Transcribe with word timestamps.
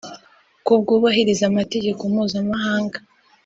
ko 0.65 0.71
bwubahiriza 0.81 1.43
amategeko 1.51 2.01
mpuzamahanga 2.11 2.97